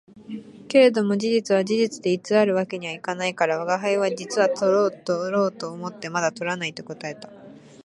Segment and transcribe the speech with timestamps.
[0.67, 7.29] けれども事実は事実で偽る訳には行かないから、吾輩は「実はとろうとろうと思ってまだ捕らない」と答えた